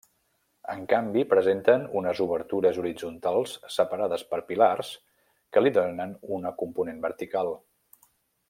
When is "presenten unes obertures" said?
1.33-2.79